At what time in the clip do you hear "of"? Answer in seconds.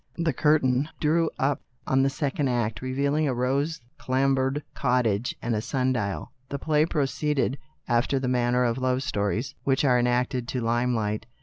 8.63-8.79